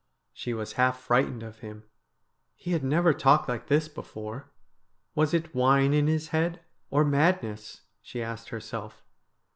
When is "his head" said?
6.07-6.59